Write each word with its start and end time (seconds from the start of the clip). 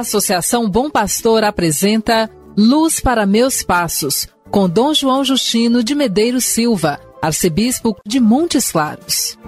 Associação 0.00 0.68
Bom 0.68 0.90
Pastor 0.90 1.44
apresenta 1.44 2.30
Luz 2.56 3.00
para 3.00 3.26
Meus 3.26 3.62
Passos, 3.62 4.26
com 4.50 4.68
Dom 4.68 4.92
João 4.94 5.24
Justino 5.24 5.84
de 5.84 5.94
Medeiros 5.94 6.44
Silva, 6.44 6.98
arcebispo 7.22 7.96
de 8.06 8.18
Montes 8.18 8.72
Claros. 8.72 9.38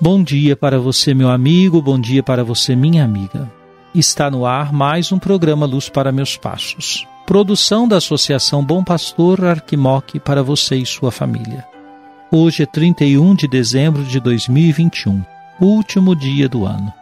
Bom 0.00 0.22
dia 0.22 0.54
para 0.54 0.78
você, 0.78 1.14
meu 1.14 1.30
amigo, 1.30 1.80
bom 1.80 1.98
dia 1.98 2.22
para 2.22 2.44
você, 2.44 2.76
minha 2.76 3.04
amiga. 3.04 3.50
Está 3.94 4.30
no 4.30 4.44
ar 4.44 4.72
mais 4.72 5.12
um 5.12 5.18
programa 5.18 5.64
Luz 5.64 5.88
para 5.88 6.12
Meus 6.12 6.36
Passos. 6.36 7.06
Produção 7.26 7.88
da 7.88 7.96
Associação 7.96 8.62
Bom 8.62 8.84
Pastor 8.84 9.46
Arquimoque 9.46 10.20
para 10.20 10.42
você 10.42 10.76
e 10.76 10.84
sua 10.84 11.10
família. 11.10 11.64
Hoje 12.30 12.64
é 12.64 12.66
31 12.66 13.34
de 13.34 13.48
dezembro 13.48 14.04
de 14.04 14.20
2021, 14.20 15.22
último 15.58 16.14
dia 16.14 16.50
do 16.50 16.66
ano. 16.66 16.92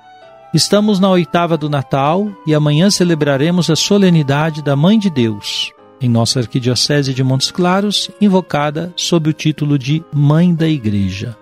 Estamos 0.55 1.01
na 1.01 1.11
oitava 1.11 1.57
do 1.57 1.69
Natal 1.69 2.31
e 2.47 2.55
amanhã 2.55 2.89
celebraremos 2.89 3.69
a 3.69 3.75
solenidade 3.75 4.63
da 4.63 4.77
Mãe 4.77 4.97
de 4.97 5.11
Deus, 5.11 5.73
em 6.01 6.09
nossa 6.09 6.39
Arquidiocese 6.39 7.13
de 7.13 7.25
Montes 7.25 7.51
Claros, 7.51 8.09
invocada 8.21 8.93
sob 8.95 9.31
o 9.31 9.33
título 9.33 9.77
de 9.77 10.05
Mãe 10.15 10.55
da 10.55 10.69
Igreja. 10.69 11.37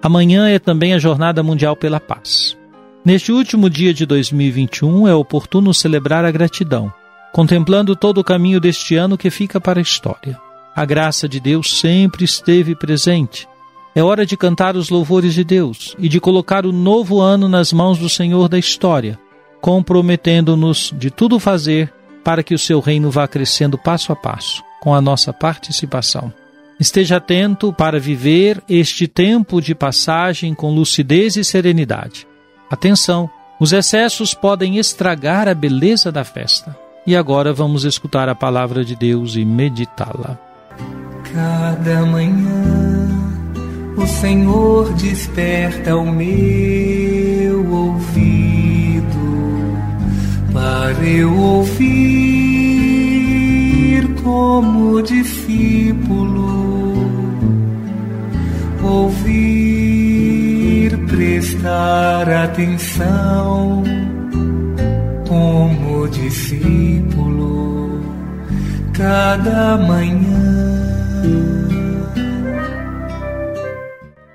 Amanhã 0.00 0.48
é 0.48 0.58
também 0.58 0.94
a 0.94 0.98
Jornada 0.98 1.42
Mundial 1.42 1.76
pela 1.76 2.00
Paz. 2.00 2.56
Neste 3.04 3.32
último 3.32 3.68
dia 3.68 3.92
de 3.92 4.06
2021 4.06 5.06
é 5.06 5.14
oportuno 5.14 5.74
celebrar 5.74 6.24
a 6.24 6.30
gratidão 6.30 6.90
contemplando 7.34 7.96
todo 7.96 8.18
o 8.18 8.24
caminho 8.24 8.60
deste 8.60 8.94
ano 8.94 9.18
que 9.18 9.28
fica 9.28 9.60
para 9.60 9.80
a 9.80 9.82
história. 9.82 10.40
A 10.72 10.84
graça 10.84 11.28
de 11.28 11.40
Deus 11.40 11.80
sempre 11.80 12.24
esteve 12.24 12.76
presente. 12.76 13.48
É 13.92 14.00
hora 14.00 14.24
de 14.24 14.36
cantar 14.36 14.76
os 14.76 14.88
louvores 14.88 15.34
de 15.34 15.42
Deus 15.42 15.96
e 15.98 16.08
de 16.08 16.20
colocar 16.20 16.64
o 16.64 16.70
novo 16.70 17.20
ano 17.20 17.48
nas 17.48 17.72
mãos 17.72 17.98
do 17.98 18.08
Senhor 18.08 18.48
da 18.48 18.56
história, 18.56 19.18
comprometendo-nos 19.60 20.94
de 20.96 21.10
tudo 21.10 21.40
fazer 21.40 21.92
para 22.22 22.40
que 22.40 22.54
o 22.54 22.58
seu 22.58 22.78
reino 22.78 23.10
vá 23.10 23.26
crescendo 23.26 23.76
passo 23.76 24.12
a 24.12 24.16
passo, 24.16 24.62
com 24.80 24.94
a 24.94 25.00
nossa 25.00 25.32
participação. 25.32 26.32
Esteja 26.78 27.16
atento 27.16 27.72
para 27.72 27.98
viver 27.98 28.62
este 28.68 29.08
tempo 29.08 29.60
de 29.60 29.74
passagem 29.74 30.54
com 30.54 30.72
lucidez 30.72 31.34
e 31.34 31.42
serenidade. 31.42 32.28
Atenção, 32.70 33.28
os 33.58 33.72
excessos 33.72 34.34
podem 34.34 34.78
estragar 34.78 35.48
a 35.48 35.54
beleza 35.54 36.12
da 36.12 36.22
festa. 36.22 36.83
E 37.06 37.14
agora 37.14 37.52
vamos 37.52 37.84
escutar 37.84 38.30
a 38.30 38.34
palavra 38.34 38.82
de 38.82 38.96
Deus 38.96 39.36
e 39.36 39.44
meditá-la. 39.44 40.38
Cada 41.32 42.06
manhã 42.06 43.08
o 43.96 44.06
Senhor 44.06 44.90
desperta 44.94 45.94
o 45.96 46.10
meu 46.10 47.70
ouvido 47.70 49.04
para 50.52 51.04
eu 51.04 51.36
ouvir 51.36 52.14
como 54.22 55.02
discípulo, 55.02 56.14
ouvir, 58.82 60.16
prestar 61.06 62.30
atenção 62.30 64.03
discípulo 66.14 68.00
cada 68.96 69.76
manhã. 69.76 70.54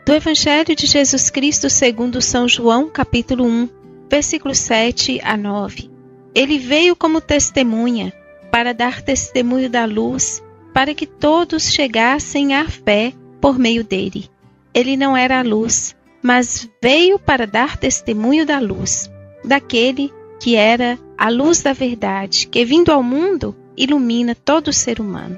Do 0.06 0.14
Evangelho 0.14 0.76
de 0.76 0.86
Jesus 0.86 1.30
Cristo 1.30 1.70
segundo 1.70 2.22
São 2.22 2.48
João, 2.48 2.90
capítulo 2.90 3.46
1, 3.46 3.70
versículos 4.10 4.58
7 4.58 5.22
a 5.24 5.38
9. 5.38 5.90
Ele 6.36 6.58
veio 6.58 6.96
como 6.96 7.22
testemunha 7.22 8.12
para 8.52 8.74
dar 8.74 9.02
testemunho 9.02 9.70
da 9.70 9.86
luz, 9.86 10.44
para 10.74 10.94
que 10.94 11.06
todos 11.06 11.72
chegassem 11.72 12.56
à 12.56 12.68
fé 12.68 13.14
por 13.40 13.58
meio 13.58 13.84
dele. 13.84 14.30
Ele 14.74 14.98
não 14.98 15.16
era 15.16 15.40
a 15.40 15.44
luz, 15.44 15.96
mas 16.22 16.70
veio 16.82 17.18
para 17.18 17.48
dar 17.48 17.78
testemunho 17.78 18.46
da 18.46 18.60
luz, 18.60 19.10
daquele 19.44 20.12
que 20.40 20.56
era 20.56 20.98
a 21.20 21.28
luz 21.28 21.62
da 21.62 21.74
verdade, 21.74 22.48
que 22.50 22.64
vindo 22.64 22.94
ao 22.94 23.04
mundo 23.04 23.54
ilumina 23.76 24.34
todo 24.34 24.72
ser 24.72 25.02
humano. 25.02 25.38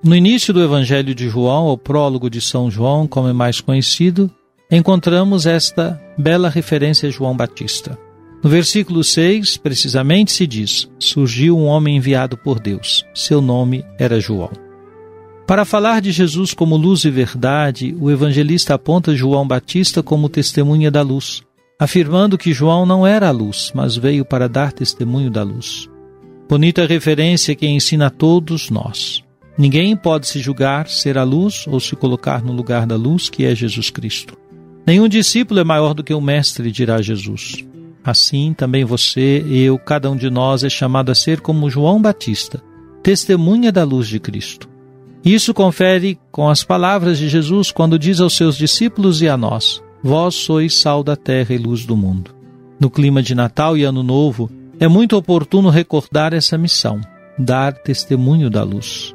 No 0.00 0.14
início 0.14 0.54
do 0.54 0.62
Evangelho 0.62 1.12
de 1.12 1.28
João, 1.28 1.66
o 1.66 1.76
prólogo 1.76 2.30
de 2.30 2.40
São 2.40 2.70
João, 2.70 3.08
como 3.08 3.26
é 3.26 3.32
mais 3.32 3.60
conhecido, 3.60 4.30
encontramos 4.70 5.44
esta 5.44 6.00
bela 6.16 6.48
referência 6.48 7.08
a 7.08 7.12
João 7.12 7.36
Batista. 7.36 7.98
No 8.44 8.48
versículo 8.48 9.02
6, 9.02 9.56
precisamente 9.56 10.30
se 10.30 10.46
diz: 10.46 10.88
Surgiu 11.00 11.58
um 11.58 11.64
homem 11.64 11.96
enviado 11.96 12.36
por 12.36 12.60
Deus. 12.60 13.04
Seu 13.12 13.40
nome 13.40 13.84
era 13.98 14.20
João. 14.20 14.52
Para 15.48 15.64
falar 15.64 16.00
de 16.00 16.12
Jesus 16.12 16.54
como 16.54 16.76
luz 16.76 17.04
e 17.04 17.10
verdade, 17.10 17.96
o 18.00 18.08
evangelista 18.08 18.74
aponta 18.74 19.16
João 19.16 19.46
Batista 19.46 20.02
como 20.02 20.28
testemunha 20.28 20.90
da 20.90 21.02
luz, 21.02 21.42
afirmando 21.78 22.38
que 22.38 22.52
João 22.52 22.86
não 22.86 23.06
era 23.06 23.28
a 23.28 23.32
luz, 23.32 23.70
mas 23.74 23.96
veio 23.96 24.24
para 24.24 24.48
dar 24.48 24.72
testemunho 24.72 25.30
da 25.30 25.42
luz. 25.42 25.88
Bonita 26.48 26.86
referência 26.86 27.54
que 27.54 27.66
ensina 27.66 28.06
a 28.06 28.10
todos 28.10 28.70
nós. 28.70 29.22
Ninguém 29.58 29.96
pode 29.96 30.26
se 30.26 30.38
julgar 30.38 30.88
ser 30.88 31.18
a 31.18 31.24
luz 31.24 31.66
ou 31.66 31.80
se 31.80 31.96
colocar 31.96 32.42
no 32.42 32.52
lugar 32.52 32.86
da 32.86 32.96
luz, 32.96 33.28
que 33.28 33.44
é 33.44 33.54
Jesus 33.54 33.90
Cristo. 33.90 34.36
Nenhum 34.86 35.08
discípulo 35.08 35.58
é 35.60 35.64
maior 35.64 35.94
do 35.94 36.04
que 36.04 36.14
o 36.14 36.20
Mestre, 36.20 36.70
dirá 36.70 37.02
Jesus. 37.02 37.64
Assim, 38.04 38.54
também 38.54 38.84
você, 38.84 39.44
eu, 39.48 39.78
cada 39.78 40.08
um 40.10 40.16
de 40.16 40.30
nós 40.30 40.62
é 40.62 40.68
chamado 40.68 41.10
a 41.10 41.14
ser 41.14 41.40
como 41.40 41.68
João 41.68 42.00
Batista, 42.00 42.62
testemunha 43.02 43.72
da 43.72 43.82
luz 43.82 44.06
de 44.06 44.20
Cristo. 44.20 44.68
Isso 45.24 45.52
confere 45.52 46.16
com 46.30 46.48
as 46.48 46.62
palavras 46.62 47.18
de 47.18 47.28
Jesus 47.28 47.72
quando 47.72 47.98
diz 47.98 48.20
aos 48.20 48.36
seus 48.36 48.56
discípulos 48.56 49.22
e 49.22 49.28
a 49.28 49.36
nós: 49.36 49.82
Vós 50.06 50.36
sois 50.36 50.72
sal 50.72 51.02
da 51.02 51.16
terra 51.16 51.52
e 51.52 51.58
luz 51.58 51.84
do 51.84 51.96
mundo. 51.96 52.32
No 52.78 52.88
clima 52.88 53.20
de 53.20 53.34
Natal 53.34 53.76
e 53.76 53.82
Ano 53.82 54.04
Novo, 54.04 54.48
é 54.78 54.86
muito 54.86 55.16
oportuno 55.16 55.68
recordar 55.68 56.32
essa 56.32 56.56
missão, 56.56 57.00
dar 57.36 57.72
testemunho 57.72 58.48
da 58.48 58.62
luz, 58.62 59.12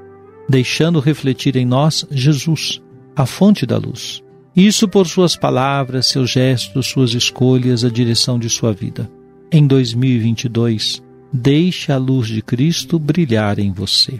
deixando 0.49 0.99
refletir 0.99 1.55
em 1.55 1.65
nós 1.65 2.05
Jesus, 2.11 2.81
a 3.15 3.25
fonte 3.25 3.65
da 3.65 3.77
luz. 3.77 4.21
Isso 4.53 4.85
por 4.85 5.07
suas 5.07 5.33
palavras, 5.33 6.07
seus 6.07 6.29
gestos, 6.29 6.87
suas 6.87 7.13
escolhas, 7.13 7.85
a 7.85 7.89
direção 7.89 8.37
de 8.37 8.49
sua 8.49 8.73
vida. 8.73 9.09
Em 9.49 9.65
2022, 9.65 11.01
deixe 11.31 11.93
a 11.93 11.97
luz 11.97 12.27
de 12.27 12.41
Cristo 12.41 12.99
brilhar 12.99 13.59
em 13.59 13.71
você. 13.71 14.19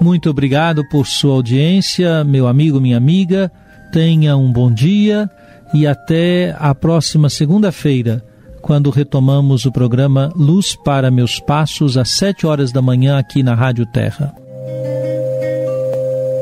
Muito 0.00 0.30
obrigado 0.30 0.82
por 0.88 1.06
sua 1.06 1.34
audiência, 1.34 2.24
meu 2.24 2.46
amigo, 2.46 2.80
minha 2.80 2.96
amiga. 2.96 3.52
Tenha 3.92 4.34
um 4.34 4.50
bom 4.50 4.72
dia 4.72 5.28
e 5.74 5.86
até 5.86 6.56
a 6.58 6.74
próxima 6.74 7.28
segunda-feira, 7.28 8.24
quando 8.62 8.88
retomamos 8.88 9.66
o 9.66 9.72
programa 9.72 10.32
Luz 10.34 10.74
para 10.74 11.10
Meus 11.10 11.38
Passos, 11.38 11.98
às 11.98 12.12
sete 12.12 12.46
horas 12.46 12.72
da 12.72 12.80
manhã, 12.80 13.18
aqui 13.18 13.42
na 13.42 13.54
Rádio 13.54 13.84
Terra. 13.86 14.34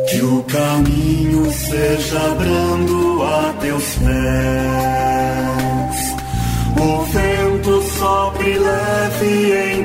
Que 0.09 0.21
o 0.23 0.43
caminho 0.45 1.51
seja 1.51 2.35
brando 2.39 3.23
a 3.25 3.53
teus 3.61 3.97
pés, 3.97 4.07
o 6.81 7.03
vento 7.03 7.83
sopre 7.83 8.57
leve 8.57 9.53
em 9.53 9.85